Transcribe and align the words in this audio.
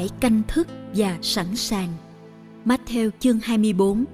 Phải 0.00 0.08
canh 0.20 0.42
thức 0.48 0.68
và 0.94 1.18
sẵn 1.22 1.56
sàng. 1.56 1.88
Matthew 2.64 3.10
chương 3.18 3.38
24, 3.42 4.04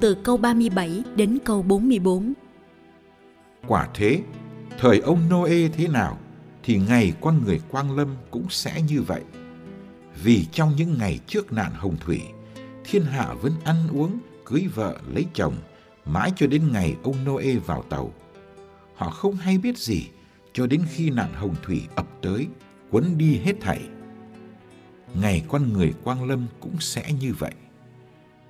từ 0.00 0.14
câu 0.14 0.36
37 0.36 1.02
đến 1.16 1.38
câu 1.44 1.62
44. 1.62 2.32
Quả 3.66 3.88
thế, 3.94 4.20
thời 4.78 4.98
ông 4.98 5.28
Noe 5.28 5.68
thế 5.68 5.88
nào, 5.88 6.18
thì 6.62 6.80
ngày 6.88 7.12
con 7.20 7.44
người 7.44 7.60
quang 7.70 7.96
lâm 7.96 8.16
cũng 8.30 8.46
sẽ 8.50 8.82
như 8.82 9.02
vậy. 9.02 9.20
Vì 10.22 10.46
trong 10.52 10.72
những 10.76 10.98
ngày 10.98 11.18
trước 11.26 11.52
nạn 11.52 11.72
hồng 11.74 11.96
thủy, 12.00 12.20
thiên 12.84 13.02
hạ 13.02 13.34
vẫn 13.42 13.52
ăn 13.64 13.76
uống, 13.92 14.18
cưới 14.44 14.66
vợ, 14.74 14.96
lấy 15.14 15.26
chồng, 15.34 15.54
mãi 16.04 16.32
cho 16.36 16.46
đến 16.46 16.72
ngày 16.72 16.96
ông 17.02 17.24
Noe 17.24 17.54
vào 17.66 17.82
tàu. 17.82 18.12
Họ 18.94 19.10
không 19.10 19.36
hay 19.36 19.58
biết 19.58 19.78
gì 19.78 20.06
cho 20.52 20.66
đến 20.66 20.82
khi 20.92 21.10
nạn 21.10 21.32
hồng 21.34 21.54
thủy 21.62 21.82
ập 21.94 22.06
tới, 22.22 22.46
cuốn 22.90 23.04
đi 23.16 23.36
hết 23.44 23.54
thảy 23.60 23.80
ngày 25.14 25.44
con 25.48 25.72
người 25.72 25.94
quang 26.04 26.24
lâm 26.24 26.46
cũng 26.60 26.80
sẽ 26.80 27.12
như 27.12 27.34
vậy. 27.34 27.54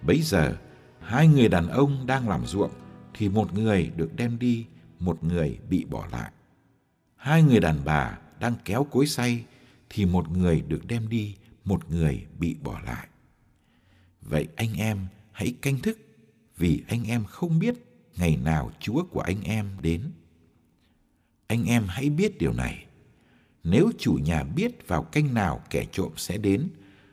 Bấy 0.03 0.23
giờ, 0.23 0.57
hai 1.01 1.29
người 1.29 1.49
đàn 1.49 1.69
ông 1.69 2.07
đang 2.07 2.29
làm 2.29 2.47
ruộng 2.47 2.71
thì 3.15 3.29
một 3.29 3.55
người 3.55 3.91
được 3.97 4.17
đem 4.17 4.39
đi, 4.39 4.67
một 4.99 5.25
người 5.25 5.59
bị 5.71 5.85
bỏ 5.85 6.07
lại. 6.13 6.31
Hai 7.17 7.43
người 7.43 7.61
đàn 7.61 7.85
bà 7.85 8.19
đang 8.41 8.55
kéo 8.65 8.87
cối 8.91 9.07
xay 9.07 9.45
thì 9.91 10.07
một 10.07 10.31
người 10.31 10.61
được 10.61 10.87
đem 10.87 11.09
đi, 11.09 11.37
một 11.65 11.91
người 11.91 12.27
bị 12.39 12.57
bỏ 12.63 12.81
lại. 12.85 13.09
Vậy 14.21 14.49
anh 14.57 14.75
em 14.75 15.07
hãy 15.33 15.55
canh 15.63 15.79
thức 15.79 15.99
vì 16.57 16.83
anh 16.89 17.05
em 17.05 17.25
không 17.25 17.59
biết 17.59 17.75
ngày 18.17 18.37
nào 18.37 18.71
Chúa 18.81 19.05
của 19.11 19.21
anh 19.21 19.43
em 19.43 19.71
đến. 19.83 20.11
Anh 21.47 21.65
em 21.65 21.85
hãy 21.89 22.11
biết 22.11 22.39
điều 22.39 22.53
này 22.53 22.84
nếu 23.65 23.91
chủ 23.99 24.13
nhà 24.13 24.45
biết 24.45 24.89
vào 24.89 25.03
canh 25.03 25.35
nào 25.35 25.63
kẻ 25.71 25.87
trộm 25.93 26.13
sẽ 26.17 26.39
đến, 26.39 26.69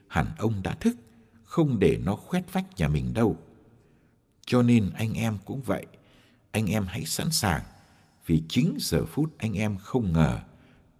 hẳn 0.08 0.26
ông 0.38 0.62
đã 0.62 0.74
thức, 0.74 0.96
không 1.44 1.78
để 1.78 1.98
nó 2.04 2.16
khoét 2.16 2.52
vách 2.52 2.66
nhà 2.76 2.88
mình 2.88 3.14
đâu. 3.14 3.36
Cho 4.46 4.62
nên 4.62 4.90
anh 4.94 5.14
em 5.14 5.38
cũng 5.44 5.62
vậy, 5.62 5.86
anh 6.50 6.66
em 6.66 6.86
hãy 6.88 7.04
sẵn 7.04 7.30
sàng, 7.30 7.62
vì 8.26 8.42
chính 8.48 8.76
giờ 8.80 9.04
phút 9.06 9.38
anh 9.38 9.58
em 9.58 9.76
không 9.76 10.12
ngờ 10.12 10.40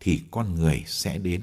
thì 0.01 0.23
con 0.31 0.55
người 0.55 0.85
sẽ 0.87 1.19
đến. 1.19 1.43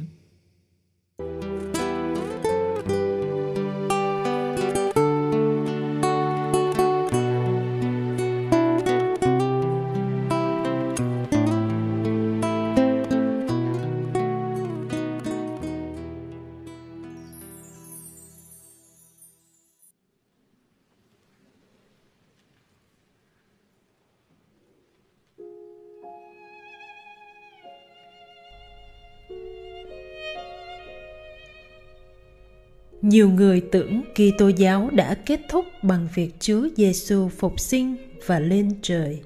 Nhiều 33.09 33.30
người 33.30 33.62
tưởng 33.72 34.02
Kitô 34.14 34.47
giáo 34.47 34.90
đã 34.90 35.14
kết 35.14 35.42
thúc 35.50 35.66
bằng 35.81 36.08
việc 36.16 36.31
Chúa 36.40 36.68
Giêsu 36.75 37.30
phục 37.30 37.59
sinh 37.59 37.96
và 38.25 38.40
lên 38.40 38.72
trời, 38.81 39.20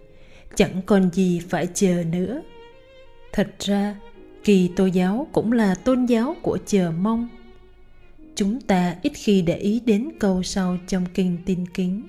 chẳng 0.56 0.82
còn 0.86 1.10
gì 1.14 1.42
phải 1.50 1.68
chờ 1.74 2.04
nữa. 2.12 2.42
Thật 3.34 3.48
ra, 3.60 3.96
Kitô 4.42 4.86
giáo 4.86 5.28
cũng 5.32 5.52
là 5.52 5.76
tôn 5.76 6.06
giáo 6.06 6.36
của 6.42 6.58
chờ 6.66 6.92
mong. 6.92 7.30
Chúng 8.36 8.62
ta 8.62 8.96
ít 9.02 9.12
khi 9.16 9.42
để 9.42 9.58
ý 9.58 9.80
đến 9.86 10.10
câu 10.20 10.44
sau 10.44 10.78
trong 10.88 11.06
kinh 11.14 11.38
tin 11.46 11.66
kính. 11.68 12.04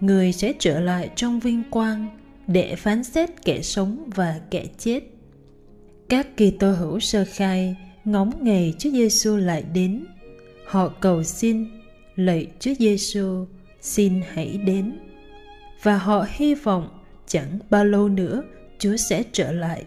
Người 0.00 0.32
sẽ 0.32 0.52
trở 0.58 0.80
lại 0.80 1.10
trong 1.16 1.40
vinh 1.40 1.62
quang 1.70 2.18
để 2.46 2.76
phán 2.76 3.04
xét 3.04 3.30
kẻ 3.44 3.62
sống 3.62 4.10
và 4.14 4.40
kẻ 4.50 4.66
chết. 4.78 5.00
Các 6.08 6.26
Kitô 6.36 6.72
hữu 6.72 7.00
sơ 7.00 7.24
khai 7.32 7.76
ngóng 8.04 8.32
ngày 8.40 8.74
Chúa 8.78 8.90
Giêsu 8.90 9.36
lại 9.36 9.64
đến 9.74 10.04
họ 10.66 10.88
cầu 10.88 11.22
xin 11.22 11.66
lạy 12.16 12.46
Chúa 12.60 12.74
Giêsu 12.78 13.46
xin 13.80 14.22
hãy 14.32 14.60
đến 14.64 14.92
và 15.82 15.96
họ 15.96 16.26
hy 16.28 16.54
vọng 16.54 16.88
chẳng 17.26 17.58
bao 17.70 17.84
lâu 17.84 18.08
nữa 18.08 18.42
Chúa 18.78 18.96
sẽ 18.96 19.22
trở 19.32 19.52
lại. 19.52 19.84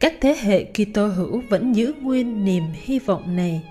Các 0.00 0.14
thế 0.20 0.36
hệ 0.40 0.64
Kitô 0.64 1.06
hữu 1.06 1.42
vẫn 1.48 1.72
giữ 1.72 1.92
nguyên 2.00 2.44
niềm 2.44 2.62
hy 2.72 2.98
vọng 2.98 3.36
này. 3.36 3.62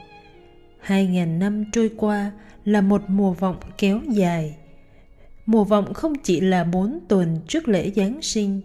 Hai 0.80 1.08
ngàn 1.08 1.40
năm 1.40 1.66
trôi 1.72 1.92
qua 1.98 2.32
là 2.66 2.82
một 2.82 3.02
mùa 3.08 3.34
vọng 3.34 3.58
kéo 3.78 4.02
dài. 4.10 4.56
Mùa 5.46 5.64
vọng 5.64 5.94
không 5.94 6.14
chỉ 6.24 6.42
là 6.42 6.64
bốn 6.64 7.00
tuần 7.08 7.40
trước 7.48 7.68
lễ 7.68 7.92
Giáng 7.96 8.22
sinh, 8.22 8.62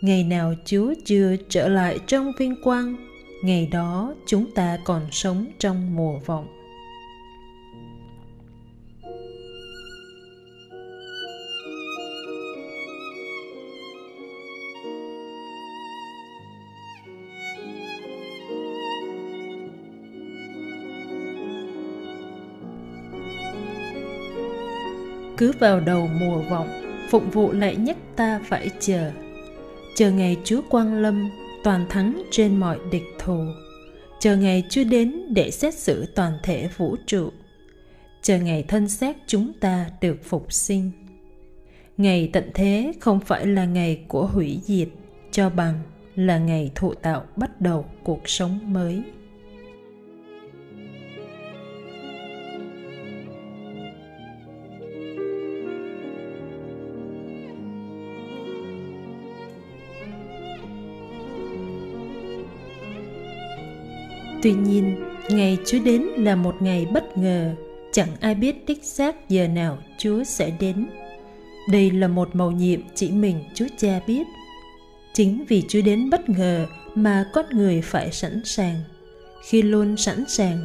ngày 0.00 0.24
nào 0.24 0.54
Chúa 0.64 0.94
chưa 1.04 1.36
trở 1.48 1.68
lại 1.68 1.98
trong 2.06 2.32
vinh 2.38 2.54
quang, 2.64 2.96
ngày 3.44 3.68
đó 3.72 4.14
chúng 4.26 4.50
ta 4.54 4.78
còn 4.84 5.02
sống 5.10 5.46
trong 5.58 5.96
mùa 5.96 6.18
vọng. 6.26 6.46
Cứ 25.36 25.52
vào 25.60 25.80
đầu 25.80 26.08
mùa 26.20 26.42
vọng 26.50 26.68
phụng 27.10 27.30
vụ 27.30 27.52
lại 27.52 27.76
nhắc 27.76 27.96
ta 28.16 28.40
phải 28.44 28.70
chờ. 28.80 29.10
Chờ 29.96 30.10
ngày 30.10 30.36
chúa 30.44 30.60
quang 30.70 30.94
lâm 30.94 31.30
toàn 31.64 31.86
thắng 31.88 32.22
trên 32.30 32.56
mọi 32.56 32.78
địch 32.90 33.06
thù. 33.18 33.44
Chờ 34.20 34.36
ngày 34.36 34.64
chúa 34.70 34.84
đến 34.84 35.22
để 35.28 35.50
xét 35.50 35.74
xử 35.74 36.06
toàn 36.14 36.32
thể 36.42 36.68
vũ 36.76 36.96
trụ. 37.06 37.30
Chờ 38.22 38.38
ngày 38.38 38.64
thân 38.68 38.88
xác 38.88 39.16
chúng 39.26 39.52
ta 39.60 39.86
được 40.00 40.24
phục 40.24 40.52
sinh. 40.52 40.90
Ngày 41.96 42.30
tận 42.32 42.50
thế 42.54 42.92
không 43.00 43.20
phải 43.20 43.46
là 43.46 43.64
ngày 43.64 44.04
của 44.08 44.26
hủy 44.26 44.60
diệt, 44.64 44.88
cho 45.30 45.50
bằng 45.50 45.80
là 46.14 46.38
ngày 46.38 46.70
thụ 46.74 46.94
tạo 46.94 47.24
bắt 47.36 47.60
đầu 47.60 47.84
cuộc 48.04 48.28
sống 48.28 48.72
mới. 48.72 49.02
Tuy 64.44 64.52
nhiên, 64.52 64.96
ngày 65.28 65.58
Chúa 65.66 65.78
đến 65.78 66.02
là 66.02 66.36
một 66.36 66.62
ngày 66.62 66.86
bất 66.92 67.18
ngờ, 67.18 67.54
chẳng 67.92 68.08
ai 68.20 68.34
biết 68.34 68.66
đích 68.66 68.84
xác 68.84 69.28
giờ 69.28 69.48
nào 69.48 69.78
Chúa 69.98 70.24
sẽ 70.24 70.50
đến. 70.60 70.86
Đây 71.70 71.90
là 71.90 72.08
một 72.08 72.36
mầu 72.36 72.50
nhiệm 72.50 72.80
chỉ 72.94 73.10
mình 73.10 73.44
Chúa 73.54 73.66
Cha 73.78 74.00
biết. 74.06 74.26
Chính 75.14 75.44
vì 75.48 75.62
Chúa 75.68 75.80
đến 75.82 76.10
bất 76.10 76.28
ngờ 76.28 76.66
mà 76.94 77.24
con 77.32 77.46
người 77.52 77.80
phải 77.82 78.12
sẵn 78.12 78.40
sàng. 78.44 78.80
Khi 79.44 79.62
luôn 79.62 79.96
sẵn 79.96 80.24
sàng, 80.28 80.58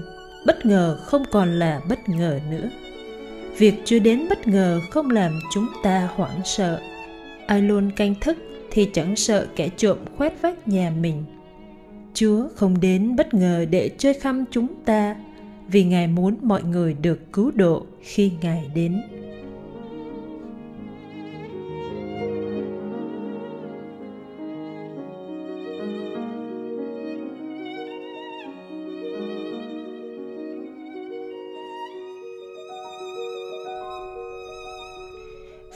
bất 0.46 0.66
ngờ 0.66 1.00
không 1.04 1.24
còn 1.32 1.60
là 1.60 1.82
bất 1.90 2.10
ngờ 2.10 2.40
nữa. 2.52 2.70
Việc 3.58 3.74
Chúa 3.86 4.00
đến 4.00 4.30
bất 4.30 4.48
ngờ 4.48 4.80
không 4.92 5.10
làm 5.10 5.40
chúng 5.54 5.68
ta 5.84 6.10
hoảng 6.16 6.42
sợ. 6.46 6.82
Ai 7.48 7.62
luôn 7.62 7.92
canh 7.92 8.16
thức 8.22 8.38
thì 8.72 8.90
chẳng 8.94 9.16
sợ 9.16 9.48
kẻ 9.56 9.70
trộm 9.78 9.98
khoét 10.18 10.34
vách 10.42 10.68
nhà 10.68 10.94
mình 11.02 11.24
chúa 12.14 12.48
không 12.56 12.82
đến 12.82 13.16
bất 13.16 13.34
ngờ 13.34 13.66
để 13.70 13.90
chơi 13.98 14.14
khăm 14.14 14.46
chúng 14.52 14.68
ta, 14.86 15.16
vì 15.68 15.84
ngài 15.84 16.08
muốn 16.08 16.38
mọi 16.42 16.64
người 16.64 16.94
được 16.94 17.34
cứu 17.34 17.52
độ 17.52 17.86
khi 18.02 18.32
ngài 18.42 18.72
đến. 18.76 19.02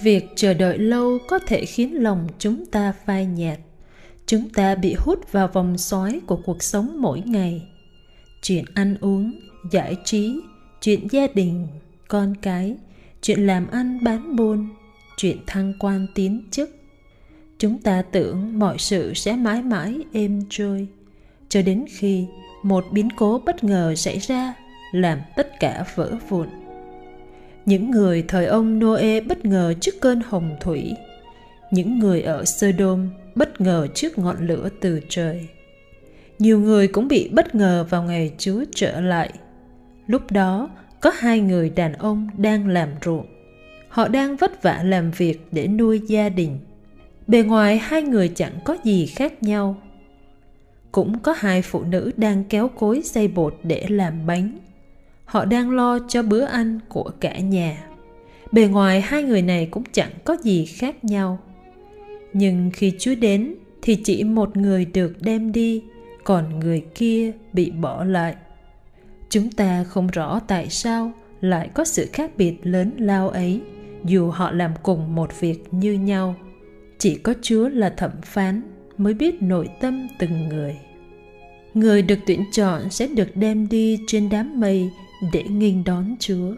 Việc 0.04 0.26
chờ 0.36 0.54
đợi 0.54 0.78
lâu 0.78 1.18
có 1.28 1.40
thể 1.40 1.66
khiến 1.66 2.04
lòng 2.04 2.28
chúng 2.40 2.66
ta 2.66 2.94
phai 3.06 3.26
nhạt 3.26 3.60
chúng 4.26 4.50
ta 4.50 4.76
bị 4.76 4.96
hút 5.00 5.32
vào 5.32 5.48
vòng 5.48 5.78
xoáy 5.78 6.22
của 6.28 6.40
cuộc 6.46 6.64
sống 6.64 7.02
mỗi 7.02 7.22
ngày. 7.26 7.68
Chuyện 8.42 8.66
ăn 8.74 8.96
uống 9.02 9.40
giải 9.72 9.98
trí 10.06 10.40
chuyện 10.82 11.08
gia 11.12 11.28
đình 11.28 11.68
con 12.08 12.34
cái 12.42 12.76
chuyện 13.22 13.48
làm 13.48 13.68
ăn 13.68 14.04
bán 14.04 14.36
buôn 14.36 14.70
chuyện 15.18 15.38
thăng 15.48 15.74
quan 15.80 16.08
tiến 16.16 16.44
chức. 16.52 16.70
Chúng 17.58 17.78
ta 17.78 18.02
tưởng 18.02 18.60
mọi 18.60 18.78
sự 18.80 19.14
sẽ 19.14 19.36
mãi 19.36 19.62
mãi 19.62 20.00
êm 20.14 20.42
trôi 20.50 20.88
cho 21.50 21.62
đến 21.62 21.86
khi 21.90 22.26
một 22.64 22.86
biến 22.92 23.10
cố 23.16 23.42
bất 23.46 23.64
ngờ 23.64 23.96
xảy 23.96 24.20
ra 24.20 24.54
làm 24.92 25.20
tất 25.36 25.60
cả 25.60 25.86
vỡ 25.96 26.16
vụn. 26.30 26.48
Những 27.66 27.92
người 27.92 28.24
thời 28.28 28.46
ông 28.46 28.80
Noe 28.80 29.20
bất 29.20 29.46
ngờ 29.46 29.74
trước 29.82 29.96
cơn 30.02 30.22
hồng 30.26 30.56
thủy, 30.62 30.94
những 31.72 32.00
người 32.00 32.22
ở 32.22 32.46
Sodom 32.46 33.10
bất 33.36 33.62
ngờ 33.62 33.88
trước 33.94 34.18
ngọn 34.18 34.48
lửa 34.48 34.70
từ 34.80 35.00
trời. 35.10 35.48
Nhiều 36.40 36.60
người 36.60 36.88
cũng 36.88 37.08
bị 37.08 37.30
bất 37.34 37.56
ngờ 37.56 37.86
vào 37.90 38.04
ngày 38.04 38.34
Chúa 38.38 38.64
trở 38.76 39.02
lại. 39.02 39.30
Lúc 40.08 40.32
đó, 40.32 40.70
có 41.02 41.12
hai 41.16 41.40
người 41.40 41.70
đàn 41.70 41.94
ông 41.94 42.30
đang 42.38 42.68
làm 42.68 42.90
ruộng. 43.06 43.26
Họ 43.90 44.08
đang 44.08 44.36
vất 44.36 44.64
vả 44.64 44.84
làm 44.84 45.12
việc 45.12 45.40
để 45.52 45.68
nuôi 45.68 46.02
gia 46.08 46.30
đình. 46.30 46.60
Bề 47.28 47.44
ngoài 47.44 47.78
hai 47.78 48.02
người 48.02 48.28
chẳng 48.36 48.54
có 48.66 48.78
gì 48.84 49.06
khác 49.06 49.44
nhau. 49.44 49.82
Cũng 50.92 51.20
có 51.20 51.36
hai 51.38 51.62
phụ 51.62 51.84
nữ 51.84 52.12
đang 52.18 52.44
kéo 52.44 52.68
cối 52.68 53.02
xay 53.02 53.28
bột 53.28 53.60
để 53.64 53.86
làm 53.90 54.26
bánh 54.26 54.60
họ 55.34 55.46
đang 55.46 55.72
lo 55.72 56.00
cho 56.08 56.24
bữa 56.24 56.44
ăn 56.44 56.80
của 56.90 57.12
cả 57.20 57.38
nhà 57.40 57.84
bề 58.52 58.68
ngoài 58.68 59.02
hai 59.02 59.24
người 59.24 59.42
này 59.42 59.68
cũng 59.72 59.84
chẳng 59.92 60.12
có 60.24 60.38
gì 60.44 60.66
khác 60.66 61.04
nhau 61.04 61.40
nhưng 62.34 62.70
khi 62.74 62.94
chúa 63.00 63.16
đến, 63.16 63.56
thì 63.82 63.96
chỉ 63.96 64.24
một 64.24 64.58
người 64.58 64.86
được 64.86 65.22
đem 65.22 65.52
đi, 65.52 65.84
còn 66.24 66.60
người 66.60 66.84
kia 66.96 67.32
bị 67.54 67.72
bỏ 67.72 68.04
lại. 68.04 68.36
Chúng 69.30 69.52
ta 69.52 69.84
không 69.84 70.08
rõ 70.08 70.40
tại 70.48 70.70
sao 70.70 71.12
lại 71.42 71.70
có 71.74 71.86
sự 71.86 72.10
khác 72.14 72.32
biệt 72.38 72.56
lớn 72.64 72.92
lao 72.98 73.30
ấy, 73.30 73.62
dù 74.06 74.30
họ 74.30 74.52
làm 74.52 74.72
cùng 74.84 75.16
một 75.16 75.40
việc 75.40 75.64
như 75.72 75.94
nhau. 75.94 76.36
Chỉ 76.98 77.16
có 77.16 77.34
chúa 77.42 77.70
là 77.70 77.90
thẩm 77.90 78.12
phán 78.24 78.62
mới 78.98 79.14
biết 79.14 79.42
nội 79.42 79.70
tâm 79.82 80.08
từng 80.20 80.50
người. 80.50 80.78
Người 81.74 82.02
được 82.02 82.20
tuyển 82.26 82.44
chọn 82.52 82.90
sẽ 82.90 83.08
được 83.08 83.36
đem 83.36 83.70
đi 83.70 84.00
trên 84.08 84.30
đám 84.30 84.60
mây 84.60 84.90
để 85.34 85.44
nghênh 85.44 85.84
đón 85.84 86.16
Chúa. 86.20 86.56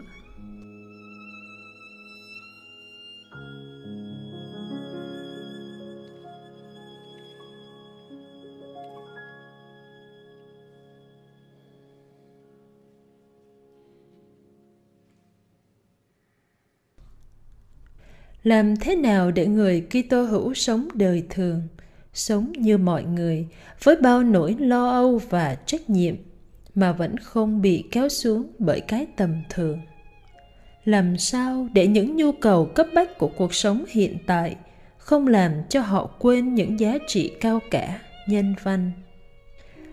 Làm 18.46 18.76
thế 18.76 18.96
nào 18.96 19.30
để 19.30 19.46
người 19.46 19.86
Kitô 19.90 20.22
hữu 20.22 20.54
sống 20.54 20.88
đời 20.94 21.22
thường, 21.30 21.62
sống 22.14 22.52
như 22.52 22.78
mọi 22.78 23.04
người 23.04 23.46
với 23.82 23.96
bao 23.96 24.22
nỗi 24.22 24.56
lo 24.58 24.90
âu 24.90 25.20
và 25.30 25.56
trách 25.66 25.90
nhiệm 25.90 26.14
mà 26.74 26.92
vẫn 26.92 27.16
không 27.16 27.62
bị 27.62 27.84
kéo 27.90 28.08
xuống 28.08 28.46
bởi 28.58 28.80
cái 28.80 29.06
tầm 29.16 29.42
thường? 29.50 29.78
Làm 30.84 31.18
sao 31.18 31.68
để 31.72 31.86
những 31.86 32.16
nhu 32.16 32.32
cầu 32.32 32.64
cấp 32.64 32.86
bách 32.94 33.18
của 33.18 33.30
cuộc 33.36 33.54
sống 33.54 33.84
hiện 33.88 34.18
tại 34.26 34.56
không 34.98 35.26
làm 35.26 35.52
cho 35.68 35.80
họ 35.80 36.06
quên 36.18 36.54
những 36.54 36.80
giá 36.80 36.98
trị 37.06 37.32
cao 37.40 37.60
cả 37.70 38.00
nhân 38.28 38.54
văn? 38.62 38.92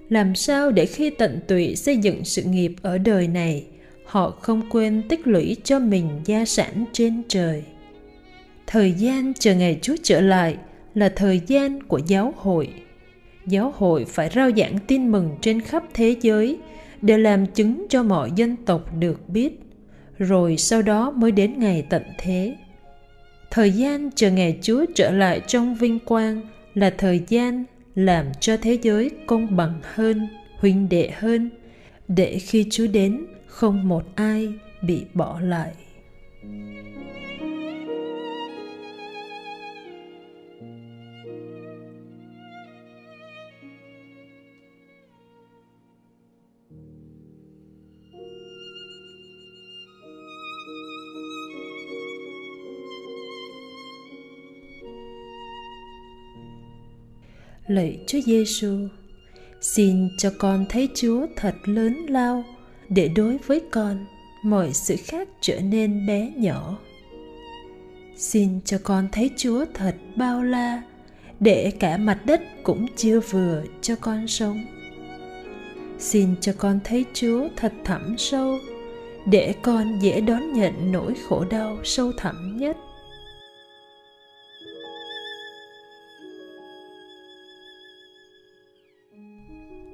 Làm 0.09 0.35
sao 0.35 0.71
để 0.71 0.85
khi 0.85 1.09
tận 1.09 1.39
tụy 1.47 1.75
xây 1.75 1.97
dựng 1.97 2.25
sự 2.25 2.43
nghiệp 2.43 2.75
ở 2.81 2.97
đời 2.97 3.27
này 3.27 3.65
họ 4.05 4.31
không 4.31 4.69
quên 4.69 5.03
tích 5.09 5.27
lũy 5.27 5.57
cho 5.63 5.79
mình 5.79 6.09
gia 6.25 6.45
sản 6.45 6.85
trên 6.93 7.21
trời? 7.27 7.63
Thời 8.73 8.91
gian 8.91 9.33
chờ 9.39 9.55
ngày 9.55 9.79
chúa 9.81 9.95
trở 10.03 10.21
lại 10.21 10.57
là 10.95 11.09
thời 11.09 11.41
gian 11.47 11.83
của 11.83 11.97
giáo 12.07 12.33
hội. 12.37 12.69
Giáo 13.47 13.73
hội 13.77 14.05
phải 14.05 14.29
rao 14.35 14.51
giảng 14.51 14.79
tin 14.87 15.11
mừng 15.11 15.35
trên 15.41 15.61
khắp 15.61 15.83
thế 15.93 16.15
giới 16.21 16.57
để 17.01 17.17
làm 17.17 17.45
chứng 17.45 17.85
cho 17.89 18.03
mọi 18.03 18.31
dân 18.35 18.55
tộc 18.55 18.95
được 18.99 19.29
biết, 19.29 19.59
rồi 20.17 20.57
sau 20.57 20.81
đó 20.81 21.11
mới 21.11 21.31
đến 21.31 21.59
ngày 21.59 21.85
tận 21.89 22.03
thế. 22.17 22.55
Thời 23.51 23.71
gian 23.71 24.09
chờ 24.15 24.31
ngày 24.31 24.59
chúa 24.61 24.85
trở 24.95 25.11
lại 25.11 25.41
trong 25.47 25.75
vinh 25.75 25.99
quang 25.99 26.41
là 26.73 26.89
thời 26.97 27.21
gian 27.27 27.63
làm 27.95 28.25
cho 28.39 28.57
thế 28.57 28.77
giới 28.81 29.11
công 29.25 29.55
bằng 29.55 29.79
hơn, 29.83 30.27
huynh 30.59 30.89
đệ 30.89 31.09
hơn, 31.13 31.49
để 32.07 32.39
khi 32.39 32.65
chúa 32.71 32.87
đến 32.87 33.25
không 33.45 33.87
một 33.87 34.03
ai 34.15 34.53
bị 34.81 35.03
bỏ 35.13 35.39
lại. 35.39 35.71
Lạy 57.73 57.99
Chúa 58.07 58.19
Giêsu, 58.21 58.87
xin 59.61 60.09
cho 60.17 60.31
con 60.37 60.65
thấy 60.69 60.89
Chúa 60.95 61.25
thật 61.35 61.55
lớn 61.65 62.05
lao 62.09 62.43
để 62.89 63.07
đối 63.07 63.37
với 63.37 63.61
con 63.71 64.05
mọi 64.43 64.73
sự 64.73 64.95
khác 65.03 65.27
trở 65.41 65.59
nên 65.59 66.07
bé 66.07 66.31
nhỏ. 66.37 66.77
Xin 68.17 68.59
cho 68.65 68.77
con 68.83 69.07
thấy 69.11 69.29
Chúa 69.37 69.65
thật 69.73 69.95
bao 70.15 70.43
la 70.43 70.81
để 71.39 71.71
cả 71.79 71.97
mặt 71.97 72.25
đất 72.25 72.41
cũng 72.63 72.85
chưa 72.95 73.19
vừa 73.19 73.63
cho 73.81 73.95
con 73.95 74.27
sống. 74.27 74.65
Xin 75.99 76.35
cho 76.41 76.53
con 76.57 76.79
thấy 76.83 77.05
Chúa 77.13 77.47
thật 77.55 77.73
thẳm 77.83 78.15
sâu 78.17 78.57
để 79.25 79.53
con 79.61 79.99
dễ 80.01 80.21
đón 80.21 80.53
nhận 80.53 80.91
nỗi 80.91 81.13
khổ 81.27 81.45
đau 81.49 81.77
sâu 81.83 82.11
thẳm 82.17 82.57
nhất 82.57 82.77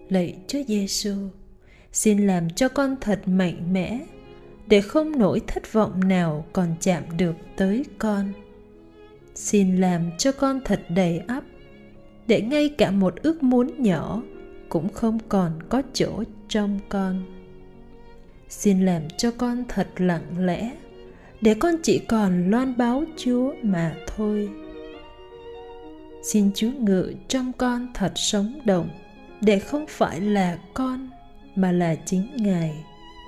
lạy 0.09 0.35
Chúa 0.47 0.59
Giêsu, 0.67 1.15
xin 1.93 2.27
làm 2.27 2.49
cho 2.49 2.69
con 2.69 2.95
thật 3.01 3.27
mạnh 3.27 3.73
mẽ 3.73 3.99
để 4.67 4.81
không 4.81 5.19
nỗi 5.19 5.41
thất 5.47 5.73
vọng 5.73 5.99
nào 6.07 6.45
còn 6.53 6.75
chạm 6.79 7.03
được 7.17 7.35
tới 7.55 7.85
con. 7.97 8.33
Xin 9.35 9.77
làm 9.77 10.11
cho 10.17 10.31
con 10.31 10.59
thật 10.65 10.81
đầy 10.89 11.21
ắp 11.27 11.43
để 12.27 12.41
ngay 12.41 12.69
cả 12.69 12.91
một 12.91 13.15
ước 13.23 13.43
muốn 13.43 13.83
nhỏ 13.83 14.21
cũng 14.69 14.89
không 14.93 15.19
còn 15.29 15.51
có 15.69 15.81
chỗ 15.93 16.23
trong 16.47 16.79
con. 16.89 17.23
Xin 18.49 18.85
làm 18.85 19.01
cho 19.17 19.31
con 19.31 19.63
thật 19.67 19.87
lặng 19.97 20.45
lẽ 20.45 20.71
để 21.41 21.53
con 21.53 21.75
chỉ 21.83 21.99
còn 21.99 22.49
loan 22.49 22.77
báo 22.77 23.03
Chúa 23.17 23.53
mà 23.61 23.95
thôi. 24.15 24.49
Xin 26.23 26.51
Chúa 26.55 26.71
ngự 26.71 27.13
trong 27.27 27.51
con 27.57 27.87
thật 27.93 28.11
sống 28.15 28.59
động 28.65 28.89
để 29.41 29.59
không 29.59 29.85
phải 29.89 30.21
là 30.21 30.57
con 30.73 31.09
mà 31.55 31.71
là 31.71 31.95
chính 31.95 32.27
ngài 32.35 32.83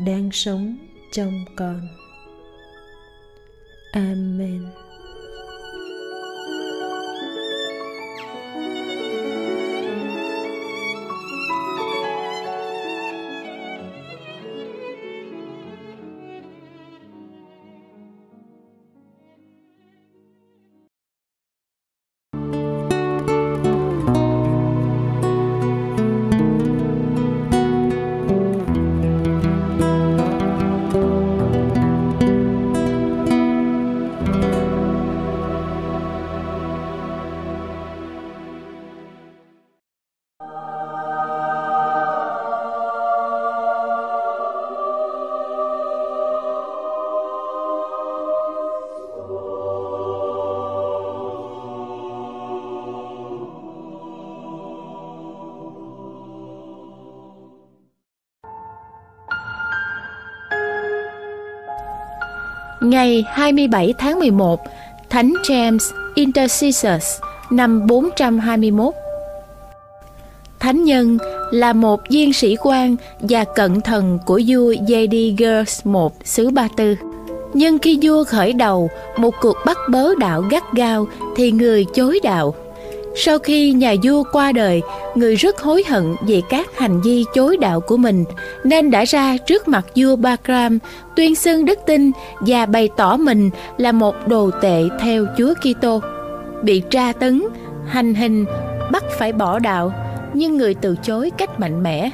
đang 0.05 0.29
sống 0.31 0.77
trong 1.11 1.45
con. 1.55 1.87
Amen. 3.91 4.90
Ngày 62.81 63.25
27 63.27 63.93
tháng 63.97 64.19
11, 64.19 64.59
Thánh 65.09 65.33
James 65.43 65.93
Intercessors 66.15 67.21
năm 67.49 67.87
421. 67.87 68.93
Thánh 70.59 70.83
nhân 70.83 71.17
là 71.51 71.73
một 71.73 71.99
viên 72.09 72.33
sĩ 72.33 72.55
quan 72.61 72.95
và 73.19 73.43
cận 73.43 73.81
thần 73.81 74.19
của 74.25 74.41
vua 74.47 74.73
Yedigers 74.89 75.85
I 75.85 75.91
xứ 76.23 76.49
Ba 76.49 76.67
Tư. 76.77 76.95
Nhưng 77.53 77.79
khi 77.79 77.99
vua 78.01 78.23
khởi 78.23 78.53
đầu 78.53 78.89
một 79.17 79.33
cuộc 79.41 79.57
bắt 79.65 79.77
bớ 79.89 80.15
đạo 80.15 80.41
gắt 80.41 80.63
gao 80.73 81.07
thì 81.35 81.51
người 81.51 81.85
chối 81.93 82.19
đạo. 82.23 82.55
Sau 83.15 83.39
khi 83.39 83.71
nhà 83.71 83.95
vua 84.03 84.23
qua 84.31 84.51
đời, 84.51 84.81
người 85.15 85.35
rất 85.35 85.59
hối 85.59 85.83
hận 85.87 86.15
về 86.27 86.41
các 86.49 86.77
hành 86.77 87.01
vi 87.01 87.25
chối 87.33 87.57
đạo 87.57 87.81
của 87.81 87.97
mình, 87.97 88.25
nên 88.63 88.91
đã 88.91 89.05
ra 89.05 89.37
trước 89.37 89.67
mặt 89.67 89.85
vua 89.95 90.15
Bakram 90.15 90.79
tuyên 91.15 91.35
xưng 91.35 91.65
đức 91.65 91.79
tin 91.85 92.11
và 92.39 92.65
bày 92.65 92.89
tỏ 92.97 93.17
mình 93.17 93.49
là 93.77 93.91
một 93.91 94.15
đồ 94.27 94.51
tệ 94.61 94.83
theo 94.99 95.25
Chúa 95.37 95.53
Kitô. 95.53 96.01
Bị 96.63 96.81
tra 96.89 97.13
tấn, 97.13 97.43
hành 97.87 98.15
hình, 98.15 98.45
bắt 98.91 99.03
phải 99.17 99.33
bỏ 99.33 99.59
đạo, 99.59 99.93
nhưng 100.33 100.57
người 100.57 100.73
từ 100.73 100.95
chối 101.03 101.31
cách 101.37 101.59
mạnh 101.59 101.83
mẽ. 101.83 102.09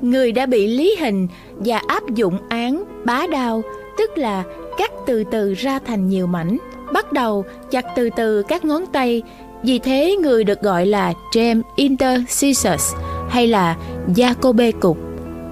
Người 0.00 0.32
đã 0.32 0.46
bị 0.46 0.66
lý 0.66 0.96
hình 1.00 1.28
và 1.56 1.80
áp 1.86 2.02
dụng 2.14 2.38
án 2.48 2.84
bá 3.04 3.26
đao, 3.30 3.62
tức 3.98 4.18
là 4.18 4.42
cắt 4.78 4.90
từ 5.06 5.24
từ 5.24 5.54
ra 5.54 5.78
thành 5.86 6.08
nhiều 6.08 6.26
mảnh, 6.26 6.58
bắt 6.92 7.12
đầu 7.12 7.44
chặt 7.70 7.84
từ 7.96 8.10
từ 8.16 8.42
các 8.42 8.64
ngón 8.64 8.86
tay 8.86 9.22
vì 9.64 9.78
thế 9.78 10.16
người 10.22 10.44
được 10.44 10.60
gọi 10.60 10.86
là 10.86 11.12
James 11.32 11.62
Intercessors 11.76 12.94
hay 13.28 13.46
là 13.46 13.76
Jacobe 14.08 14.72
Cục. 14.80 14.98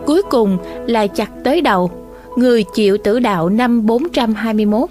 Cuối 0.06 0.22
cùng 0.30 0.58
là 0.86 1.06
chặt 1.06 1.30
tới 1.44 1.60
đầu, 1.60 1.90
người 2.36 2.64
chịu 2.74 2.98
tử 3.04 3.18
đạo 3.18 3.48
năm 3.48 3.86
421. 3.86 4.90